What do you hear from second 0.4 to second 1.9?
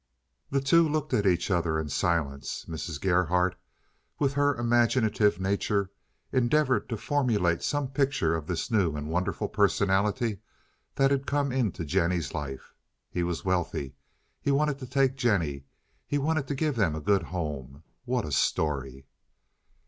The two looked at each other in